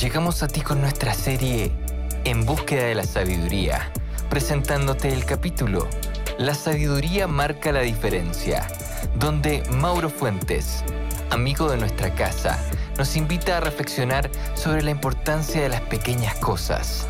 [0.00, 1.72] Llegamos a ti con nuestra serie
[2.24, 3.92] En búsqueda de la sabiduría,
[4.30, 5.86] presentándote el capítulo
[6.38, 8.66] La sabiduría marca la diferencia,
[9.16, 10.82] donde Mauro Fuentes,
[11.28, 12.58] amigo de nuestra casa,
[12.96, 17.06] nos invita a reflexionar sobre la importancia de las pequeñas cosas.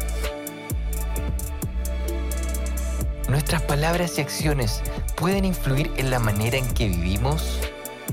[3.29, 4.83] Nuestras palabras y acciones
[5.15, 7.61] pueden influir en la manera en que vivimos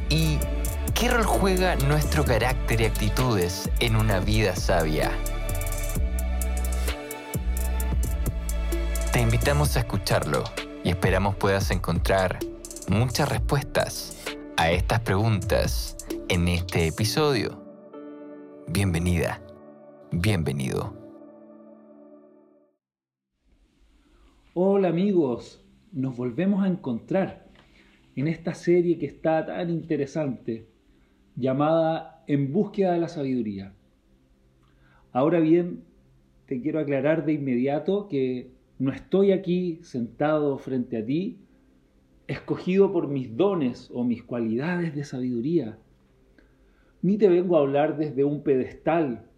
[0.09, 0.37] y
[0.99, 5.11] ¿Qué rol juega nuestro carácter y actitudes en una vida sabia?
[9.13, 10.43] Te invitamos a escucharlo
[10.83, 12.39] y esperamos puedas encontrar
[12.89, 14.25] muchas respuestas
[14.57, 15.97] a estas preguntas
[16.29, 17.63] en este episodio.
[18.67, 19.39] Bienvenida,
[20.11, 20.95] bienvenido.
[24.55, 27.45] Hola amigos, nos volvemos a encontrar
[28.15, 30.66] en esta serie que está tan interesante
[31.37, 33.73] llamada En búsqueda de la sabiduría.
[35.13, 35.83] Ahora bien,
[36.47, 41.39] te quiero aclarar de inmediato que no estoy aquí sentado frente a ti,
[42.27, 45.77] escogido por mis dones o mis cualidades de sabiduría,
[47.01, 49.29] ni te vengo a hablar desde un pedestal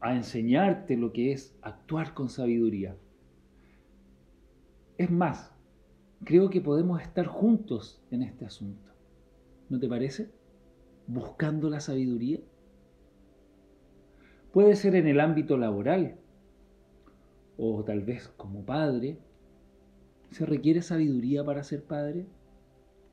[0.00, 2.94] a enseñarte lo que es actuar con sabiduría.
[4.98, 5.50] Es más,
[6.24, 8.90] creo que podemos estar juntos en este asunto.
[9.70, 10.30] ¿No te parece?
[11.06, 12.40] Buscando la sabiduría?
[14.52, 16.16] Puede ser en el ámbito laboral
[17.56, 19.18] o tal vez como padre.
[20.30, 22.26] ¿Se requiere sabiduría para ser padre?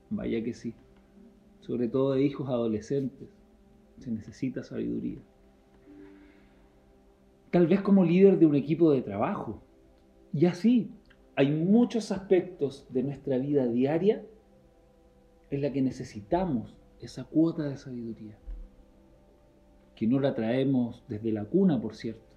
[0.09, 0.73] Vaya que sí.
[1.61, 3.29] Sobre todo de hijos adolescentes.
[3.99, 5.19] Se necesita sabiduría.
[7.51, 9.61] Tal vez como líder de un equipo de trabajo.
[10.33, 10.89] Y así,
[11.35, 14.23] hay muchos aspectos de nuestra vida diaria
[15.49, 18.37] en la que necesitamos esa cuota de sabiduría,
[19.95, 22.35] que no la traemos desde la cuna, por cierto.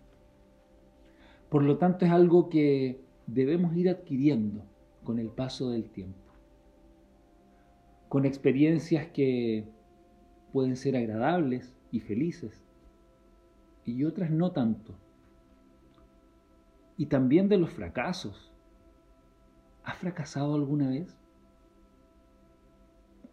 [1.49, 4.63] Por lo tanto, es algo que debemos ir adquiriendo
[5.05, 6.19] con el paso del tiempo,
[8.09, 9.65] con experiencias que
[10.53, 12.65] pueden ser agradables y felices,
[13.85, 14.95] y otras no tanto.
[16.97, 18.51] Y también de los fracasos.
[19.85, 21.15] ¿Has fracasado alguna vez?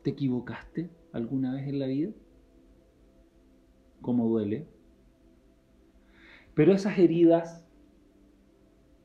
[0.04, 0.90] ¿Te equivocaste?
[1.14, 2.12] Alguna vez en la vida?
[4.02, 4.68] ¿Cómo duele?
[6.54, 7.66] Pero esas heridas,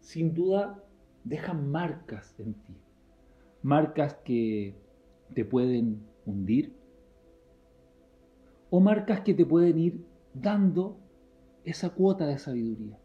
[0.00, 0.82] sin duda,
[1.24, 2.74] dejan marcas en ti.
[3.62, 4.74] Marcas que
[5.34, 6.74] te pueden hundir
[8.70, 10.98] o marcas que te pueden ir dando
[11.64, 12.98] esa cuota de sabiduría.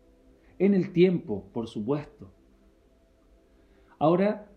[0.59, 2.31] En el tiempo, por supuesto.
[3.99, 4.47] Ahora,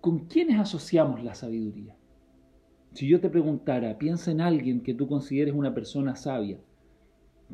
[0.00, 1.97] ¿con quiénes asociamos la sabiduría?
[2.98, 6.58] Si yo te preguntara, piensa en alguien que tú consideres una persona sabia,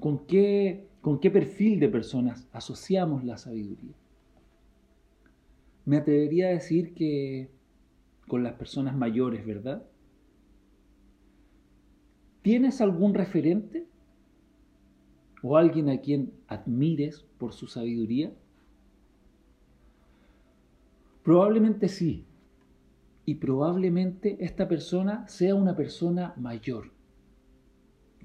[0.00, 3.93] ¿con qué, con qué perfil de personas asociamos la sabiduría?
[5.84, 7.50] Me atrevería a decir que
[8.27, 9.84] con las personas mayores, ¿verdad?
[12.41, 13.84] ¿Tienes algún referente?
[15.43, 18.32] ¿O alguien a quien admires por su sabiduría?
[21.22, 22.25] Probablemente sí,
[23.26, 26.92] y probablemente esta persona sea una persona mayor,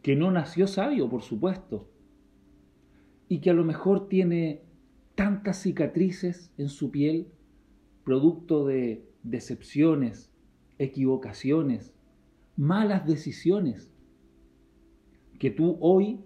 [0.01, 1.89] que no nació sabio, por supuesto,
[3.27, 4.63] y que a lo mejor tiene
[5.15, 7.27] tantas cicatrices en su piel,
[8.03, 10.31] producto de decepciones,
[10.77, 11.93] equivocaciones,
[12.57, 13.93] malas decisiones,
[15.37, 16.19] que tú hoy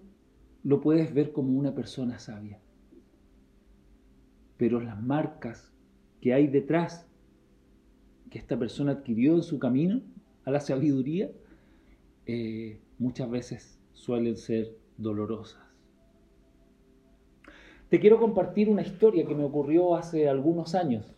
[0.63, 2.59] lo puedes ver como una persona sabia.
[4.57, 5.71] Pero las marcas
[6.21, 7.07] que hay detrás
[8.33, 10.01] que esta persona adquirió en su camino
[10.43, 11.29] a la sabiduría,
[12.25, 15.61] eh, muchas veces suelen ser dolorosas.
[17.89, 21.13] Te quiero compartir una historia que me ocurrió hace algunos años,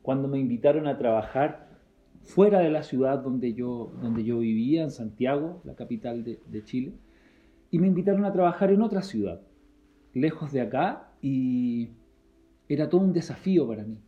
[0.00, 1.68] cuando me invitaron a trabajar
[2.22, 6.64] fuera de la ciudad donde yo, donde yo vivía, en Santiago, la capital de, de
[6.64, 6.94] Chile,
[7.70, 9.42] y me invitaron a trabajar en otra ciudad,
[10.14, 11.90] lejos de acá, y
[12.70, 13.98] era todo un desafío para mí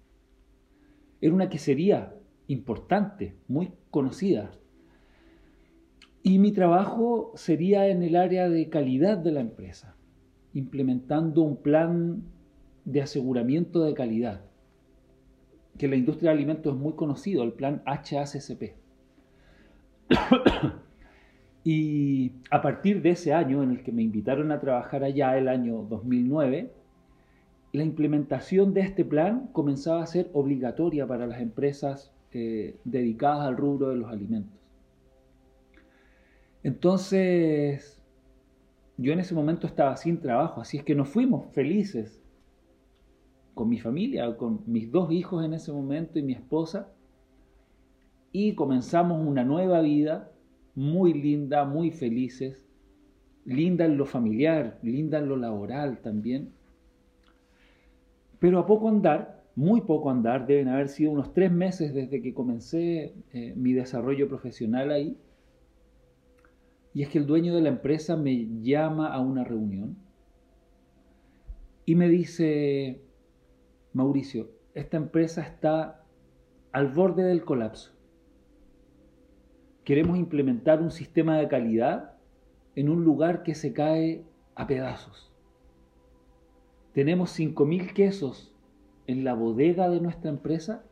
[1.20, 2.14] era una quesería
[2.48, 4.50] importante, muy conocida.
[6.22, 9.96] Y mi trabajo sería en el área de calidad de la empresa,
[10.54, 12.22] implementando un plan
[12.84, 14.40] de aseguramiento de calidad,
[15.78, 18.74] que en la industria de alimentos es muy conocido, el plan HACCP.
[21.64, 25.48] y a partir de ese año en el que me invitaron a trabajar allá, el
[25.48, 26.72] año 2009,
[27.76, 33.58] la implementación de este plan comenzaba a ser obligatoria para las empresas eh, dedicadas al
[33.58, 34.58] rubro de los alimentos.
[36.62, 38.02] Entonces,
[38.96, 42.24] yo en ese momento estaba sin trabajo, así es que nos fuimos felices
[43.52, 46.90] con mi familia, con mis dos hijos en ese momento y mi esposa,
[48.32, 50.32] y comenzamos una nueva vida
[50.74, 52.64] muy linda, muy felices,
[53.44, 56.56] linda en lo familiar, linda en lo laboral también.
[58.46, 62.32] Pero a poco andar, muy poco andar, deben haber sido unos tres meses desde que
[62.32, 65.18] comencé eh, mi desarrollo profesional ahí,
[66.94, 69.96] y es que el dueño de la empresa me llama a una reunión
[71.86, 73.02] y me dice,
[73.92, 76.04] Mauricio, esta empresa está
[76.70, 77.96] al borde del colapso
[79.82, 82.14] queremos implementar un sistema de calidad
[82.76, 85.35] en un lugar que se cae a pedazos.
[86.96, 88.54] Tenemos 5.000 quesos
[89.06, 90.82] en la bodega de nuestra empresa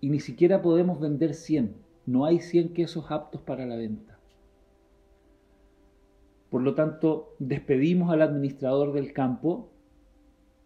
[0.00, 1.72] y ni siquiera podemos vender 100.
[2.06, 4.18] No hay 100 quesos aptos para la venta.
[6.50, 9.70] Por lo tanto, despedimos al administrador del campo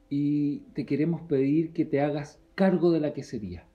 [0.09, 3.67] y te queremos pedir que te hagas cargo de la quesería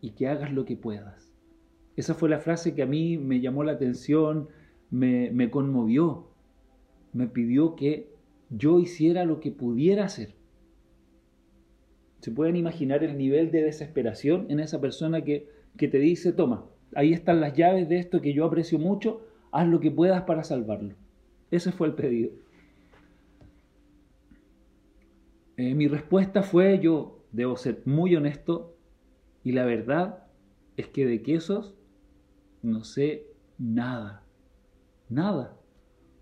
[0.00, 1.32] y que hagas lo que puedas.
[1.94, 4.48] Esa fue la frase que a mí me llamó la atención,
[4.90, 6.26] me, conmovió,
[7.12, 8.17] me pidió que
[8.50, 10.34] yo hiciera lo que pudiera hacer.
[12.20, 16.66] ¿Se pueden imaginar el nivel de desesperación en esa persona que, que, te dice, toma,
[16.94, 20.42] ahí están las llaves de esto que yo aprecio mucho, haz lo que puedas para
[20.42, 20.94] salvarlo?
[21.50, 22.30] Ese fue el pedido.
[25.56, 28.76] Eh, mi respuesta fue, yo debo ser muy honesto,
[29.44, 30.24] y la verdad
[30.76, 31.74] es que de quesos
[32.62, 33.26] no sé
[33.58, 34.22] nada,
[35.08, 35.57] nada.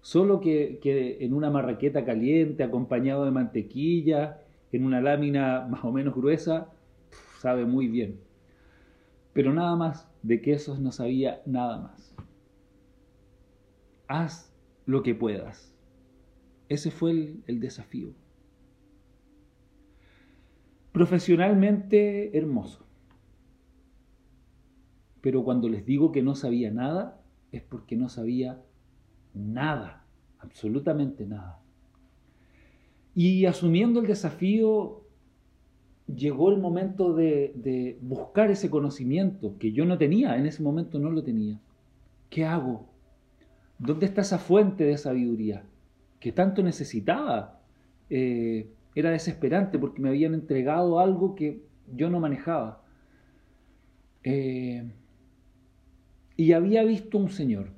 [0.06, 0.78] Solo que,
[1.20, 6.70] en una marraqueta caliente, acompañado de mantequilla, en una lámina más o menos gruesa,
[7.40, 8.20] sabe muy bien.
[9.32, 12.14] Pero nada más, de quesos no sabía nada más.
[14.06, 14.54] Haz
[14.84, 15.74] lo que puedas.
[16.68, 18.10] Ese fue el, el desafío.
[20.92, 22.86] Profesionalmente hermoso
[25.20, 27.20] pero cuando les digo que no sabía nada,
[27.50, 28.62] es porque no sabía
[29.36, 30.04] nada,
[30.38, 31.60] absolutamente nada.
[33.14, 35.02] Y asumiendo el desafío,
[36.06, 41.10] llegó el momento de, buscar ese conocimiento que yo no tenía, en ese momento no
[41.10, 41.60] lo tenía.
[42.30, 42.88] ¿Qué hago?
[43.78, 45.64] ¿Dónde está esa fuente de sabiduría
[46.20, 47.60] que tanto necesitaba?
[48.08, 51.62] Eh, era desesperante porque me habían entregado algo que
[51.94, 52.82] yo no manejaba.
[54.24, 54.90] Eh,
[56.36, 57.75] y había visto un señor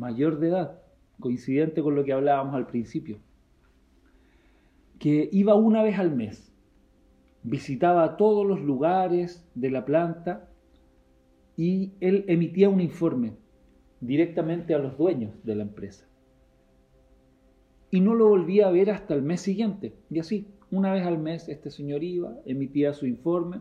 [0.00, 0.80] mayor de edad,
[1.20, 3.18] coincidente con lo que hablábamos al principio,
[4.98, 6.52] que iba una vez al mes,
[7.42, 10.48] visitaba todos los lugares de la planta
[11.56, 13.34] y él emitía un informe
[14.00, 16.06] directamente a los dueños de la empresa.
[17.90, 19.94] Y no lo volvía a ver hasta el mes siguiente.
[20.10, 23.60] Y así, una vez al mes este señor iba, emitía su informe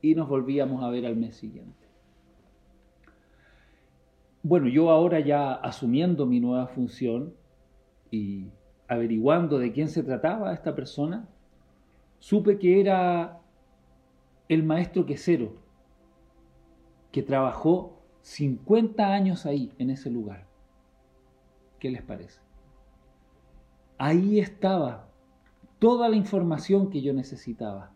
[0.00, 1.81] y nos volvíamos a ver al mes siguiente.
[4.44, 7.34] Bueno, yo ahora ya asumiendo mi nueva función
[8.10, 8.48] y
[8.88, 11.28] averiguando de quién se trataba esta persona,
[12.18, 13.40] supe que era
[14.48, 15.54] el maestro quesero,
[17.12, 20.46] que trabajó 50 años ahí, en ese lugar.
[21.78, 22.40] ¿Qué les parece?
[23.96, 25.08] Ahí estaba
[25.78, 27.92] toda la información que yo necesitaba.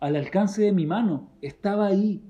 [0.00, 2.22] Al alcance de mi mano, estaba ahí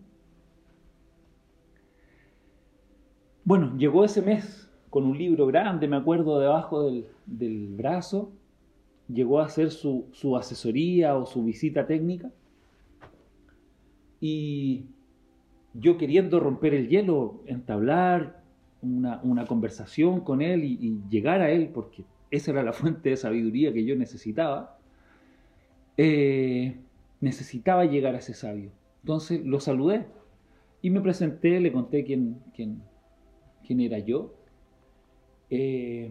[3.48, 6.82] Bueno, llegó ese mes con un libro grande, me acuerdo, debajo
[7.24, 8.30] del, brazo.
[9.10, 10.04] Llegó a hacer su,
[10.38, 12.30] asesoría o su visita técnica.
[14.20, 14.84] Y
[15.72, 18.42] yo queriendo romper el hielo, entablar
[18.82, 23.72] una, conversación con él y, llegar a él, porque esa era la fuente de sabiduría
[23.72, 24.78] que yo necesitaba,
[25.96, 26.76] eh,
[27.22, 28.72] necesitaba llegar a ese sabio.
[29.04, 30.04] Entonces lo saludé
[30.82, 32.82] y me presenté, le conté quién, quién,
[33.68, 34.32] quién era yo,
[35.50, 36.10] eh,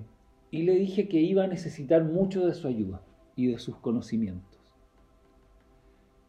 [0.52, 3.02] y le dije que iba a necesitar mucho de su ayuda
[3.36, 4.60] y de sus conocimientos.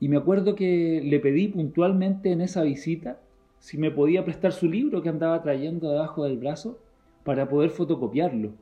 [0.01, 3.21] Y me acuerdo que le pedí puntualmente en esa visita
[3.59, 6.79] si me podía prestar su libro que andaba trayendo debajo del brazo
[7.25, 8.53] para poder fotocopiarlo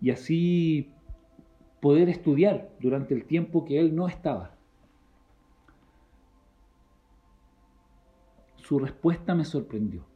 [0.00, 0.90] y así
[1.80, 4.56] poder estudiar durante el tiempo que él no estaba.
[8.56, 10.13] Su respuesta me sorprendió.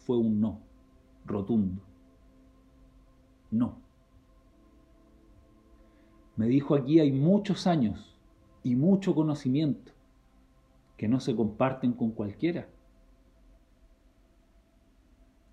[0.00, 0.60] Fue un no,
[1.24, 1.82] rotundo.
[3.50, 3.76] No.
[6.36, 8.16] Me dijo aquí hay muchos años
[8.62, 9.92] y mucho conocimiento
[10.96, 12.68] que no se comparten con cualquiera.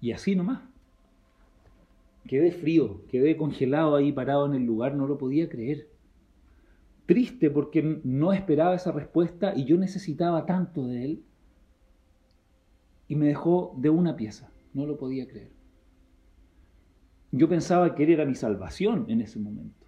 [0.01, 0.61] Y así nomás.
[2.25, 5.89] Quedé frío, quedé congelado ahí parado en el lugar, no lo podía creer.
[7.05, 11.23] Triste porque no esperaba esa respuesta y yo necesitaba tanto de él.
[13.07, 15.51] Y me dejó de una pieza, no lo podía creer.
[17.31, 19.85] Yo pensaba que él era mi salvación en ese momento.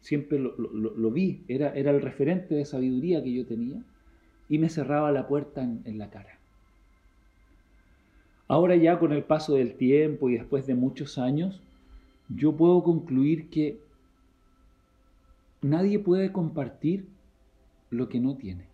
[0.00, 3.84] Siempre lo, vi, era, era, el referente de sabiduría que yo tenía
[4.48, 6.38] y me cerraba la puerta en, en la cara.
[8.48, 11.62] Ahora ya con el paso del tiempo y después de muchos años,
[12.28, 13.80] yo puedo concluir que
[15.60, 17.06] nadie puede compartir
[17.90, 18.66] lo que no tiene.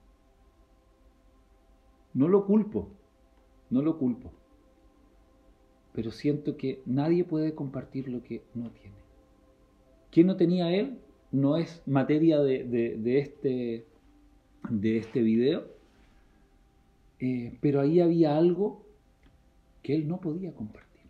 [2.14, 2.88] No lo culpo,
[3.70, 4.32] no lo culpo
[5.98, 8.94] pero siento que nadie puede compartir lo que no tiene.
[10.12, 11.00] ¿Qué no tenía él?
[11.32, 13.84] No es materia de, este,
[14.70, 15.66] de este video,
[17.18, 18.86] eh, pero ahí había algo
[19.82, 21.02] que él no podía compartir.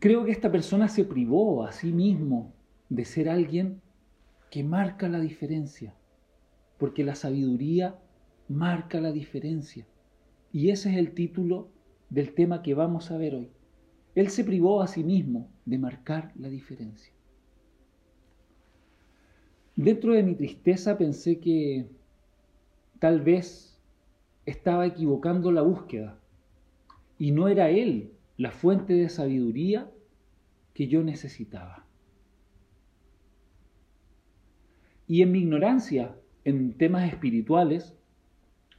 [0.00, 2.52] Creo que esta persona se privó a sí mismo
[2.88, 3.80] de ser alguien
[4.50, 5.94] que marca la diferencia,
[6.76, 8.00] porque la sabiduría
[8.50, 9.86] marca la diferencia.
[10.52, 11.68] Y ese es el título
[12.10, 13.48] del tema que vamos a ver hoy.
[14.16, 17.12] Él se privó a sí mismo de marcar la diferencia.
[19.76, 21.86] Dentro de mi tristeza pensé que
[22.98, 23.80] tal vez
[24.44, 26.18] estaba equivocando la búsqueda
[27.18, 29.88] y no era él la fuente de sabiduría
[30.74, 31.86] que yo necesitaba.
[35.06, 37.94] Y en mi ignorancia en temas espirituales,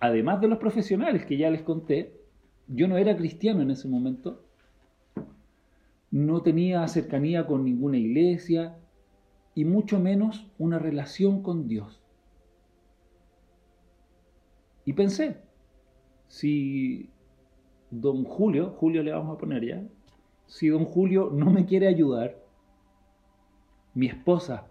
[0.02, 2.20] además de los profesionales que ya les conté,
[2.68, 4.44] yo no era cristiano en ese momento,
[6.10, 8.76] no tenía cercanía con ninguna iglesia
[9.54, 12.02] y mucho menos una relación con Dios.
[14.86, 15.38] Y pensé,
[16.28, 17.10] si
[17.92, 19.84] don Julio, Julio le vamos a poner ya,
[20.48, 22.42] si don Julio no me quiere ayudar,
[23.94, 24.71] mi esposa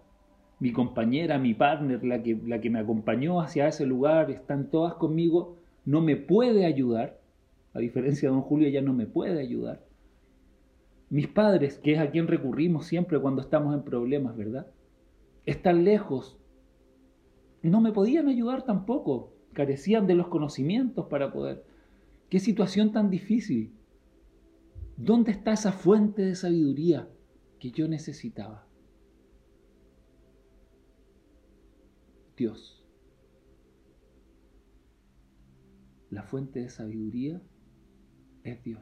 [0.61, 4.93] mi compañera, mi partner, la que, la que me acompañó hacia ese lugar, están todas
[4.93, 7.19] conmigo, no me puede ayudar,
[7.73, 9.83] a diferencia de don Julio, ella no me puede ayudar.
[11.09, 14.67] Mis padres, que es a quien recurrimos siempre cuando estamos en problemas, ¿verdad?
[15.47, 16.37] Están lejos.
[17.63, 21.65] No me podían ayudar tampoco, carecían de los conocimientos para poder.
[22.29, 23.73] Qué situación tan difícil.
[24.95, 27.09] ¿Dónde está esa fuente de sabiduría
[27.57, 28.67] que yo necesitaba?
[32.41, 32.83] Dios.
[36.09, 37.39] La fuente de sabiduría
[38.43, 38.81] es Dios.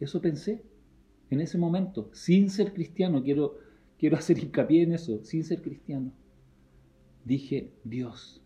[0.00, 0.64] Eso pensé
[1.28, 3.58] en ese momento, sin ser cristiano, quiero,
[3.98, 6.10] quiero hacer hincapié en eso, sin ser cristiano.
[7.26, 8.40] Dije, Dios.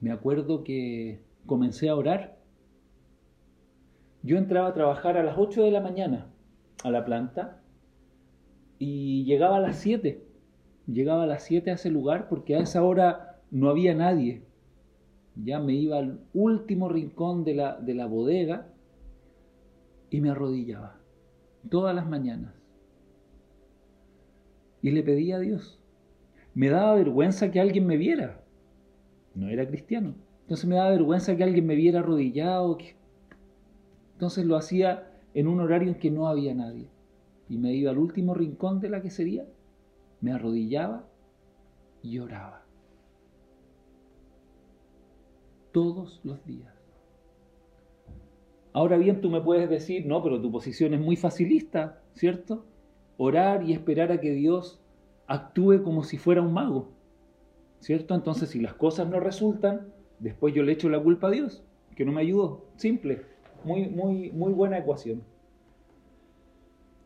[0.00, 2.42] Me acuerdo que comencé a orar.
[4.24, 6.32] Yo entraba a trabajar a las 8 de la mañana
[6.82, 7.62] a la planta
[8.80, 10.29] y llegaba a las 7
[10.92, 14.42] llegaba a las 7 a ese lugar porque a esa hora no había nadie.
[15.36, 18.66] Ya me iba al último rincón de la, de la bodega
[20.10, 20.98] y me arrodillaba
[21.68, 22.54] todas las mañanas.
[24.82, 25.78] Y le pedía a Dios.
[26.54, 28.40] Me daba vergüenza que alguien me viera.
[29.34, 30.14] No era cristiano.
[30.42, 32.78] Entonces me daba vergüenza que alguien me viera arrodillado.
[34.14, 36.88] Entonces lo hacía en un horario en que no había nadie.
[37.48, 39.44] Y me iba al último rincón de la que sería
[40.20, 41.04] me arrodillaba
[42.02, 42.62] y oraba.
[45.72, 46.74] Todos los días.
[48.72, 52.64] Ahora bien, tú me puedes decir, no, pero tu posición es muy facilista, ¿cierto?
[53.16, 54.80] Orar y esperar a que Dios
[55.26, 56.88] actúe como si fuera un mago,
[57.80, 58.14] ¿cierto?
[58.14, 61.64] Entonces, si las cosas no resultan, después yo le echo la culpa a Dios,
[61.96, 62.64] que no me ayudó.
[62.76, 63.22] Simple,
[63.64, 65.22] muy, muy, muy buena ecuación.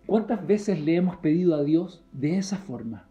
[0.06, 3.08] ¿Cuántas veces le hemos pedido a Dios de esa forma?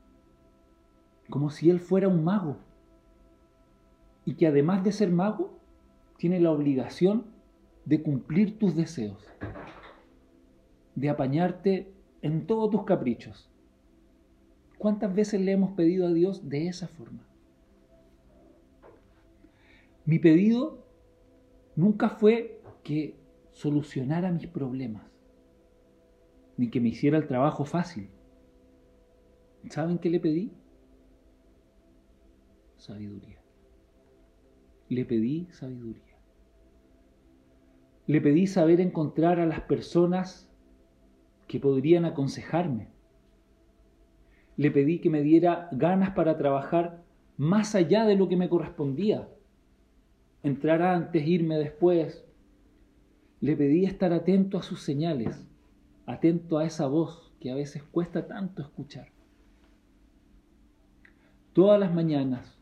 [1.29, 2.57] Como si Él fuera un mago.
[4.25, 5.57] Y que además de ser mago,
[6.17, 7.25] tiene la obligación
[7.85, 9.27] de cumplir tus deseos,
[10.95, 13.49] de apañarte en todos tus caprichos.
[14.77, 17.25] ¿Cuántas veces le hemos pedido a Dios de esa forma?
[20.05, 20.85] Mi pedido
[21.75, 23.15] nunca fue que
[23.51, 25.03] solucionara mis problemas,
[26.63, 28.07] ni que me hiciera el trabajo fácil.
[29.69, 30.53] ¿Saben qué le pedí?
[32.77, 33.41] Sabiduría.
[34.87, 36.15] Le pedí sabiduría.
[38.07, 40.49] Le pedí saber encontrar a las personas
[41.49, 42.87] que podrían aconsejarme.
[44.55, 47.03] Le pedí que me diera ganas para trabajar
[47.35, 49.27] más allá de lo que me correspondía.
[50.43, 52.23] Entrar antes, irme después.
[53.41, 55.45] Le pedí estar atento a sus señales,
[56.05, 59.09] atento a esa voz que a veces cuesta tanto escuchar.
[61.53, 62.57] Todas las mañanas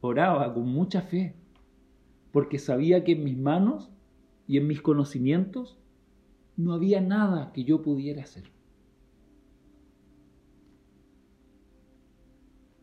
[0.00, 1.34] oraba con mucha fe,
[2.32, 3.90] porque sabía que en mis manos
[4.46, 5.78] y en mis conocimientos
[6.56, 8.50] no había nada que yo pudiera hacer.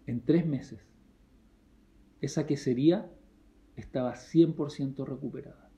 [0.07, 0.79] En tres meses,
[2.22, 3.10] esa quesería
[3.75, 5.69] estaba 100% recuperada.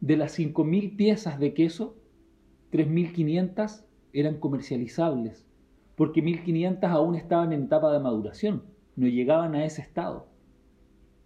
[0.00, 1.99] De las 5.000 piezas de queso,
[2.72, 5.46] 3.500 eran comercializables,
[5.96, 8.64] porque 1.500 aún estaban en etapa de maduración,
[8.96, 10.28] no llegaban a ese estado.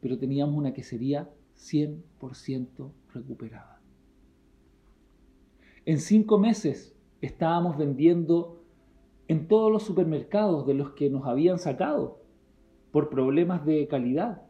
[0.00, 3.80] Pero teníamos una quesería 100% recuperada.
[5.86, 8.62] En cinco meses estábamos vendiendo
[9.28, 12.20] en todos los supermercados de los que nos habían sacado
[12.90, 14.42] por problemas de calidad.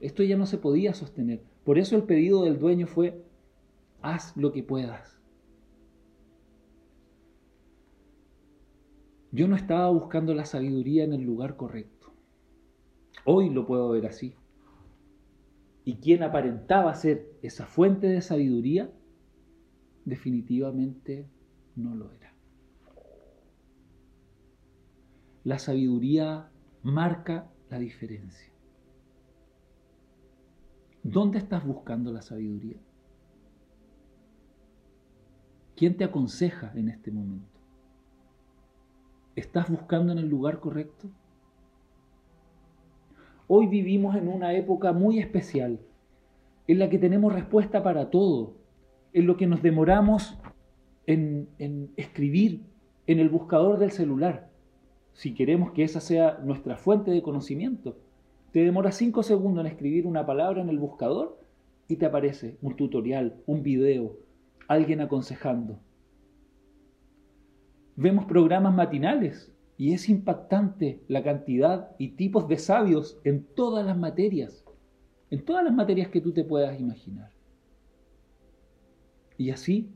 [0.00, 1.42] Esto ya no se podía sostener.
[1.64, 3.22] Por eso el pedido del dueño fue,
[4.00, 5.17] haz lo que puedas.
[9.30, 12.12] Yo no estaba buscando la sabiduría en el lugar correcto.
[13.24, 14.34] Hoy lo puedo ver así
[15.88, 18.92] y quien aparentaba ser esa fuente de sabiduría,
[20.04, 21.26] definitivamente
[21.76, 22.34] no lo era.
[25.44, 26.50] La sabiduría
[26.82, 28.52] marca la diferencia.
[31.02, 32.76] ¿Dónde estás buscando la sabiduría?
[35.74, 37.57] ¿Quién te aconseja en este momento?
[39.38, 41.06] ¿Estás buscando en el lugar correcto?
[43.46, 45.78] Hoy vivimos en una época muy especial,
[46.66, 48.56] en la que tenemos respuesta para todo,
[49.12, 50.36] en lo que nos demoramos
[51.06, 51.48] en,
[51.96, 52.62] escribir
[53.06, 54.50] en el buscador del celular,
[55.12, 57.96] si queremos que esa sea nuestra fuente de conocimiento.
[58.50, 61.38] Te demora cinco segundos en escribir una palabra en el buscador
[61.86, 64.16] y te aparece un tutorial, un video,
[64.66, 65.78] alguien aconsejando.
[68.00, 73.98] Vemos programas matinales y es impactante la cantidad y tipos de sabios en todas las
[73.98, 74.64] materias,
[75.30, 77.32] en todas las materias que tú te puedas imaginar.
[79.36, 79.90] Y así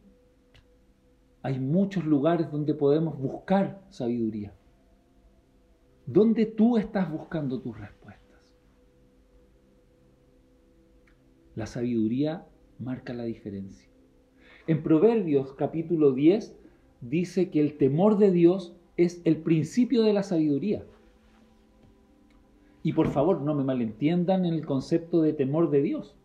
[1.43, 4.53] hay muchos lugares donde podemos buscar sabiduría.
[6.05, 8.41] ¿Dónde tú estás buscando tus respuestas?
[11.55, 12.49] La sabiduría
[12.81, 13.89] marca la diferencia.
[14.67, 16.62] En Proverbios capítulo 10
[17.03, 20.85] dice que el temor de Dios es el principio de la sabiduría.
[22.83, 26.17] Y por favor, no me malentiendan en el concepto de temor de Dios.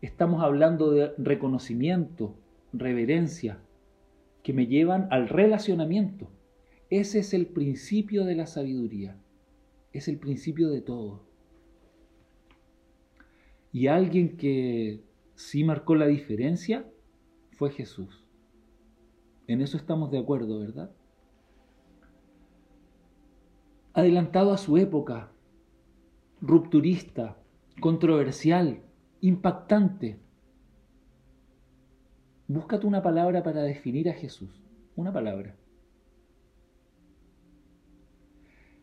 [0.00, 2.34] Estamos hablando de reconocimiento,
[2.72, 3.58] reverencia,
[4.42, 6.28] que me llevan al relacionamiento.
[6.90, 9.16] Ese es el principio de la sabiduría.
[9.92, 11.22] Es el principio de todo.
[13.72, 15.00] Y alguien que
[15.34, 16.86] sí marcó la diferencia
[17.52, 18.22] fue Jesús.
[19.46, 20.90] En eso estamos de acuerdo, ¿verdad?
[23.94, 25.30] adelantado a su época,
[26.40, 27.36] rupturista,
[27.80, 28.80] controversial,
[29.20, 30.18] impactante.
[32.48, 34.62] Búscate una palabra para definir a Jesús,
[34.96, 35.54] una palabra.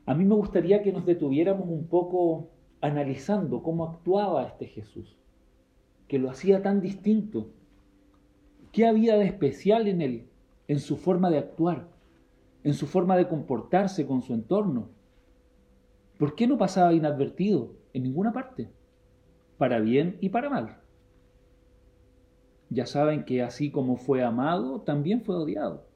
[0.06, 2.50] A mí me gustaría que nos detuviéramos un poco
[2.82, 5.17] analizando cómo actuaba este Jesús,
[6.08, 7.52] que lo hacía tan distinto.
[8.72, 10.29] ¿Qué había de especial en él,
[10.70, 11.88] en su forma de actuar,
[12.64, 14.88] en su forma de comportarse con su entorno?
[16.20, 18.70] ¿Por qué no pasaba inadvertido en ninguna parte?
[19.58, 20.78] Para bien y para mal.
[22.70, 25.88] Ya saben que así como fue amado, también fue odiado.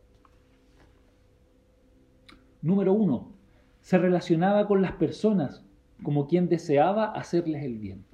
[2.63, 3.31] Número uno,
[3.81, 5.63] se relacionaba con las personas
[6.01, 8.05] como quien deseaba hacerles el bien.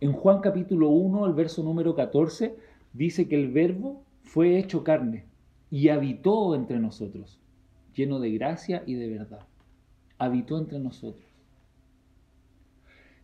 [0.00, 2.56] En Juan capítulo 1, el verso número 14,
[2.92, 5.24] dice que el verbo fue hecho carne
[5.70, 7.40] y habitó entre nosotros,
[7.94, 9.46] lleno de gracia y de verdad
[10.18, 11.24] habitó entre nosotros.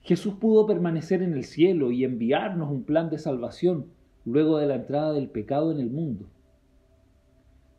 [0.02, 3.86] Jesús pudo permanecer en el cielo y enviarnos un plan de salvación
[4.24, 6.26] luego de la entrada del pecado en el mundo.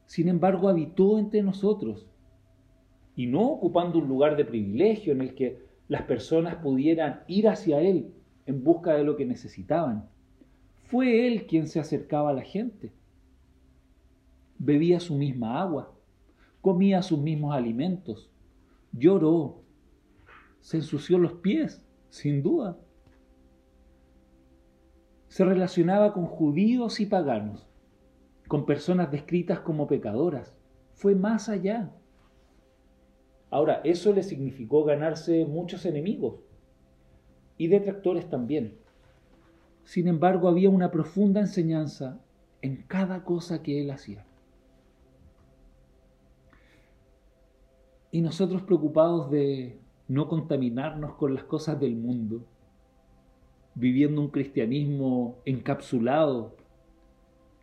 [0.06, 2.08] Sin embargo, habitó entre nosotros
[3.16, 7.82] y no ocupando un lugar de privilegio en el que las personas pudieran ir hacia
[7.82, 8.14] Él
[8.46, 10.10] en busca de lo que necesitaban.
[10.86, 12.92] Fue Él quien se acercaba a la gente.
[14.66, 15.94] Bebía su misma agua,
[16.62, 18.32] comía sus mismos alimentos,
[18.94, 19.62] lloró,
[20.62, 22.78] se ensució los pies, sin duda.
[25.28, 27.68] Se relacionaba con judíos y paganos,
[28.48, 30.56] con personas descritas como pecadoras.
[30.94, 31.92] Fue más allá.
[33.50, 36.40] Ahora, eso le significó ganarse muchos enemigos
[37.58, 38.78] y detractores también.
[39.84, 42.22] Sin embargo, había una profunda enseñanza
[42.62, 44.26] en cada cosa que él hacía.
[48.14, 52.46] Y nosotros preocupados de no contaminarnos con las cosas del mundo,
[53.74, 56.56] viviendo un cristianismo encapsulado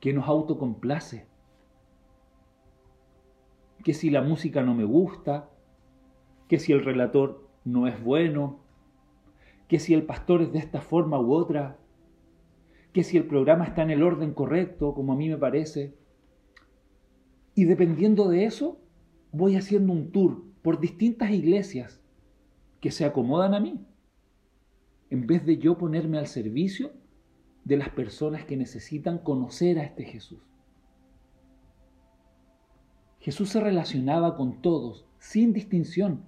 [0.00, 1.28] que nos autocomplace,
[3.84, 5.48] que si la música no me gusta,
[6.48, 8.58] que si el relator no es bueno,
[9.68, 11.78] que si el pastor es de esta forma u otra,
[12.92, 15.94] que si el programa está en el orden correcto, como a mí me parece.
[17.54, 18.80] Y dependiendo de eso,
[19.32, 22.00] voy haciendo un tour por distintas iglesias
[22.80, 23.84] que se acomodan a mí,
[25.10, 26.92] en vez de yo ponerme al servicio
[27.64, 30.40] de las personas que necesitan conocer a este Jesús.
[33.18, 36.24] Jesús se relacionaba con todos, sin distinción,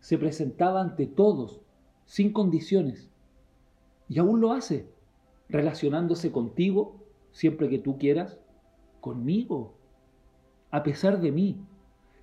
[0.00, 1.60] se presentaba ante todos,
[2.06, 3.10] sin condiciones.
[4.08, 4.88] Y aún lo hace,
[5.48, 8.38] relacionándose contigo siempre que tú quieras,
[9.00, 9.74] conmigo,
[10.70, 11.60] a pesar de mí.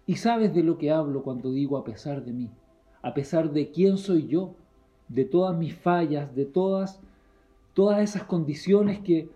[0.06, 2.50] Y sabes de lo que hablo cuando digo a pesar de mí,
[3.02, 4.56] a pesar de quién soy yo,
[5.08, 7.00] de todas mis fallas, de todas
[7.74, 9.30] todas esas condiciones que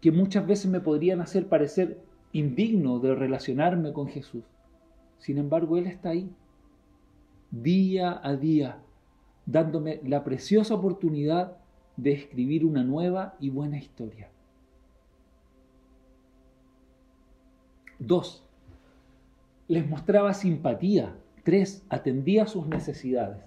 [0.00, 1.98] que muchas veces me podrían hacer parecer
[2.32, 4.44] indigno de relacionarme con Jesús.
[5.18, 6.30] Sin embargo, Él está ahí,
[7.50, 8.78] día a día,
[9.46, 11.56] dándome la preciosa oportunidad
[11.96, 14.28] de escribir una nueva y buena historia.
[17.98, 18.45] Dos,
[19.68, 21.16] les mostraba simpatía.
[21.42, 23.44] Tres, atendía sus necesidades.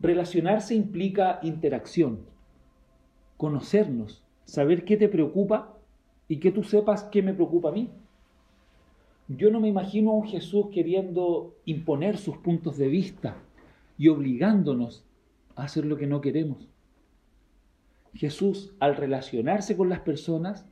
[0.00, 2.26] Relacionarse implica interacción,
[3.36, 5.78] conocernos, saber qué te preocupa
[6.26, 7.90] y que tú sepas qué me preocupa a mí.
[9.28, 13.36] Yo no me imagino a un Jesús queriendo imponer sus puntos de vista
[13.96, 15.04] y obligándonos
[15.54, 16.68] a hacer lo que no queremos.
[18.14, 20.66] Jesús, al relacionarse con las personas,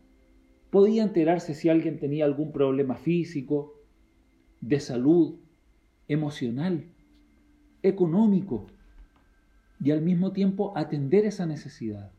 [0.70, 3.74] podía enterarse si alguien tenía algún problema físico,
[4.60, 5.36] de salud,
[6.08, 6.84] emocional,
[7.82, 8.66] económico,
[9.82, 12.10] y al mismo tiempo atender esa necesidad.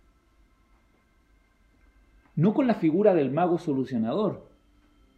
[2.36, 4.50] No con la figura del mago solucionador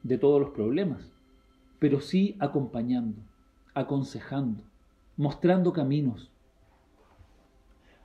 [0.04, 1.12] de todos los problemas,
[1.80, 3.22] pero sí acompañando,
[3.74, 4.64] aconsejando,
[5.16, 6.30] mostrando caminos.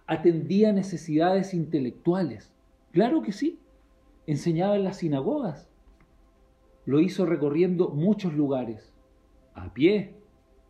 [0.07, 2.53] Atendía necesidades intelectuales,
[2.93, 3.59] claro que sí,
[4.29, 5.71] enseñaba en las sinagogas,
[6.85, 8.93] lo hizo recorriendo muchos lugares,
[9.55, 10.14] a pie,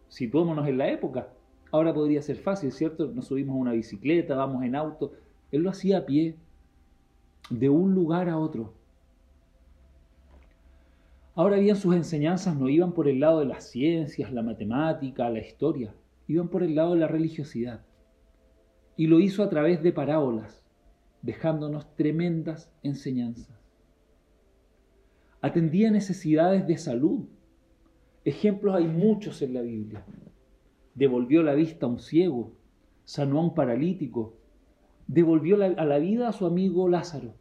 [0.09, 1.29] situémonos en la época.
[1.73, 3.09] Ahora podría ser fácil, ¿cierto?
[3.09, 5.13] Nos subimos a una bicicleta, vamos en auto.
[5.51, 6.37] Él lo hacía a pie,
[7.51, 8.75] de un lugar a otro.
[11.35, 15.41] Ahora bien, sus enseñanzas no iban por el lado de las ciencias, la matemática, la
[15.41, 15.95] historia,
[16.29, 17.81] iban por el lado de la religiosidad.
[18.97, 20.65] Y lo hizo a través de parábolas,
[21.23, 23.57] dejándonos tremendas enseñanzas.
[25.41, 27.27] Atendía necesidades de salud.
[28.25, 30.05] Ejemplos hay muchos en la Biblia.
[30.95, 32.53] Devolvió la vista a un ciego,
[33.05, 34.35] sanó a un paralítico,
[35.07, 37.35] devolvió a la vida a su amigo Lázaro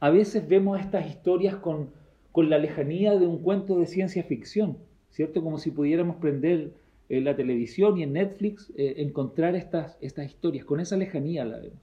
[0.00, 1.90] a veces vemos estas historias con,
[2.34, 4.76] la lejanía de un cuento de ciencia ficción,
[5.10, 5.42] ¿cierto?
[5.42, 6.74] Como si pudiéramos prender
[7.08, 11.58] en la televisión y en Netflix eh, encontrar estas, estas historias, con esa lejanía la
[11.58, 11.80] vemos.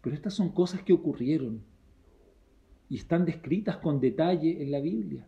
[0.00, 1.62] Pero estas son cosas que ocurrieron
[2.88, 5.26] y están descritas con detalle en la Biblia.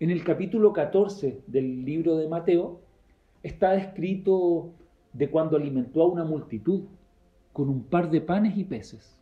[0.00, 2.80] En el capítulo 14 del libro de Mateo
[3.42, 4.72] está descrito
[5.12, 6.82] de cuando alimentó a una multitud
[7.52, 9.16] con un par de panes y peces.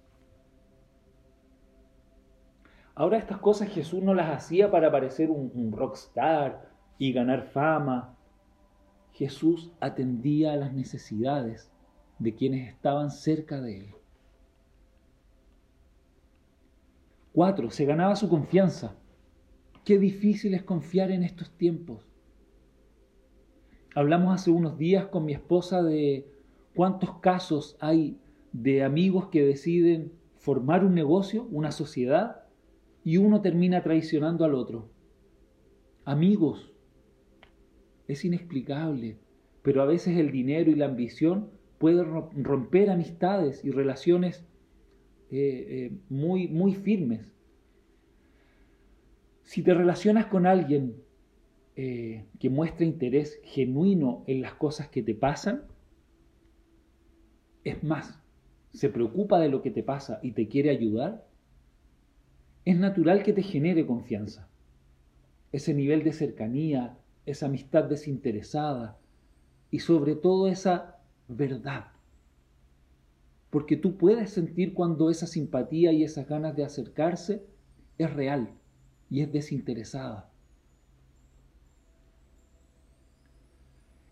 [2.95, 6.72] Ahora estas cosas Jesús no las hacía para parecer un, rockstar
[7.03, 8.17] y ganar fama.
[9.13, 11.69] Jesús atendía a las necesidades
[12.21, 13.95] de quienes estaban cerca de él.
[17.33, 18.95] Cuatro, se ganaba su confianza.
[19.85, 22.07] Qué difícil es confiar en estos tiempos.
[23.97, 26.31] Hablamos hace unos días con mi esposa de
[26.73, 28.17] cuántos casos hay
[28.53, 32.45] de amigos que deciden formar un negocio, una sociedad,
[33.03, 34.89] y uno termina traicionando al otro.
[36.05, 36.72] Amigos,
[38.09, 39.17] es inexplicable,
[39.63, 42.05] pero a veces el dinero y la ambición pueden
[42.45, 44.45] romper amistades y relaciones
[45.31, 47.33] eh, eh, muy, muy firmes.
[49.43, 50.97] Si te relacionas con alguien
[51.75, 55.63] eh, que muestra interés genuino en las cosas que te pasan,
[57.65, 58.21] es más,
[58.73, 61.27] se preocupa de lo que te pasa y te quiere ayudar,
[62.65, 64.49] es natural que te genere confianza.
[65.51, 68.99] Ese nivel de cercanía, esa amistad desinteresada
[69.71, 71.87] y sobre todo esa verdad.
[73.51, 77.45] Porque tú puedes sentir cuando esa simpatía y esas ganas de acercarse
[77.99, 78.51] es real
[79.11, 80.31] y es desinteresada.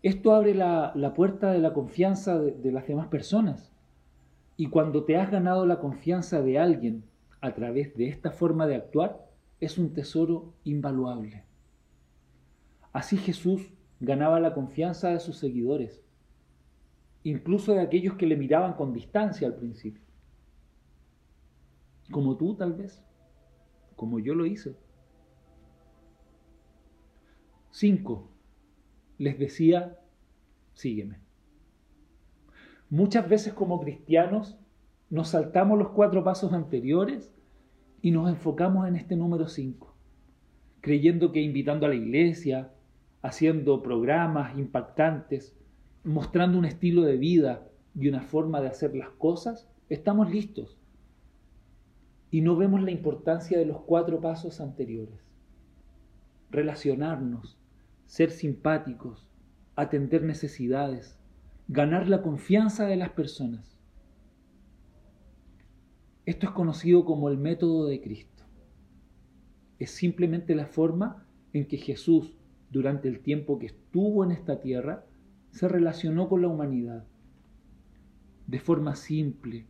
[0.03, 3.71] Esto abre la, puerta de la confianza de las demás personas.
[4.57, 7.03] Y cuando te has ganado la confianza de alguien
[7.39, 9.27] a través de esta forma de actuar,
[9.59, 11.43] es un tesoro invaluable.
[12.93, 16.03] Así Jesús ganaba la confianza de sus seguidores,
[17.23, 20.03] incluso de aquellos que le miraban con distancia al principio.
[22.11, 23.03] Como tú tal vez,
[23.95, 24.75] como yo lo hice.
[27.69, 28.29] Cinco,
[29.17, 29.99] les decía,
[30.73, 31.19] sígueme.
[32.89, 34.57] Muchas veces como cristianos
[35.09, 37.33] nos saltamos los cuatro pasos anteriores
[38.01, 39.95] y nos enfocamos en este número cinco,
[40.81, 42.73] creyendo que invitando a la iglesia,
[43.21, 45.55] haciendo programas impactantes,
[46.03, 50.77] mostrando un estilo de vida y una forma de hacer las cosas, estamos listos.
[52.31, 55.19] Y no vemos la importancia de los cuatro pasos anteriores.
[56.49, 57.57] Relacionarnos,
[58.05, 59.29] ser simpáticos,
[59.75, 61.19] atender necesidades,
[61.67, 63.77] ganar la confianza de las personas.
[66.25, 68.43] Esto es conocido como el método de Cristo.
[69.79, 72.37] Es simplemente la forma en que Jesús,
[72.71, 75.05] durante el tiempo que estuvo en esta tierra,
[75.51, 77.05] se relacionó con la humanidad.
[78.47, 79.67] De forma simple,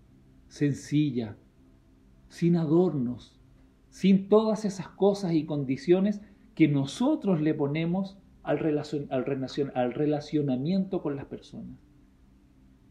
[0.47, 1.35] sencilla,
[2.29, 3.39] sin adornos,
[3.89, 6.21] sin todas esas cosas y condiciones
[6.55, 8.59] que nosotros le ponemos al,
[9.09, 11.77] al relacionamiento con las personas.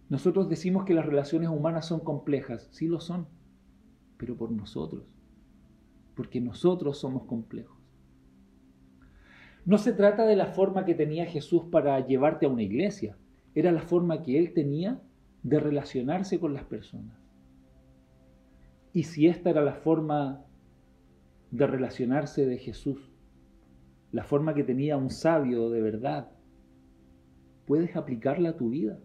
[0.09, 3.29] Nosotros decimos que las relaciones humanas son complejas, sí lo son,
[4.17, 5.05] pero por nosotros,
[6.17, 7.80] porque nosotros somos complejos.
[9.71, 13.17] No se trata de la forma que tenía Jesús para llevarte a una iglesia,
[13.55, 15.01] era la forma que él tenía
[15.45, 17.17] de relacionarse con las personas.
[18.93, 20.45] Y si esta era la forma
[21.53, 23.13] de relacionarse de Jesús,
[24.11, 26.33] la forma que tenía un sabio de verdad,
[27.65, 28.99] puedes aplicarla a tu vida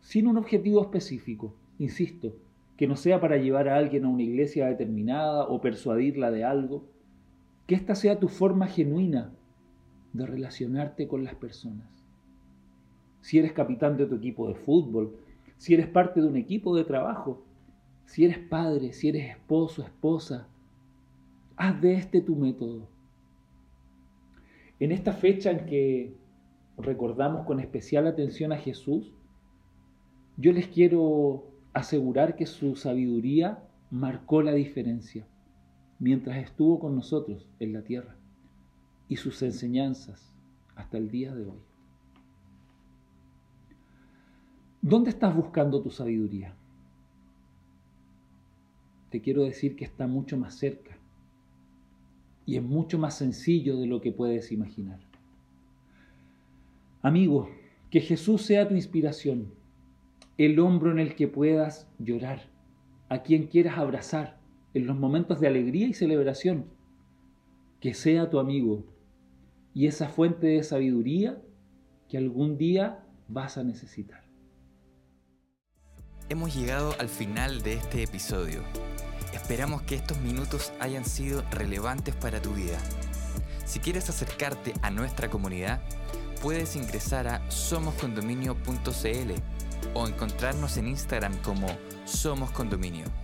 [0.00, 2.34] sin un objetivo específico, insisto,
[2.78, 6.93] que no sea para llevar a alguien a una iglesia determinada o persuadirla de algo,
[7.66, 9.32] que esta sea tu forma genuina
[10.12, 11.88] de relacionarte con las personas.
[13.20, 15.16] Si eres capitán de tu equipo de fútbol,
[15.56, 17.42] si eres parte de un equipo de trabajo,
[18.04, 20.46] si eres padre, si eres esposo, esposa,
[21.56, 22.86] haz de este tu método.
[24.78, 26.14] En esta fecha en que
[26.76, 29.12] recordamos con especial atención a Jesús,
[30.36, 35.26] yo les quiero asegurar que su sabiduría marcó la diferencia
[35.98, 38.16] mientras estuvo con nosotros en la tierra
[39.08, 40.34] y sus enseñanzas
[40.74, 41.60] hasta el día de hoy.
[44.82, 46.54] ¿Dónde estás buscando tu sabiduría?
[49.10, 50.98] Te quiero decir que está mucho más cerca
[52.46, 55.00] y es mucho más sencillo de lo que puedes imaginar.
[57.00, 57.48] Amigo,
[57.90, 59.52] que Jesús sea tu inspiración
[60.36, 62.42] el hombro en el que puedas llorar,
[63.08, 64.40] a quien quieras abrazar
[64.74, 66.66] en los momentos de alegría y celebración,
[67.80, 68.84] que sea tu amigo
[69.72, 71.40] y esa fuente de sabiduría
[72.08, 74.24] que algún día vas a necesitar.
[76.28, 78.62] Hemos llegado al final de este episodio.
[79.32, 82.78] Esperamos que estos minutos hayan sido relevantes para tu vida.
[83.66, 85.82] Si quieres acercarte a nuestra comunidad,
[86.42, 89.32] puedes ingresar a somoscondominio.cl
[89.94, 91.66] o encontrarnos en Instagram como
[92.04, 93.23] Somos Condominio.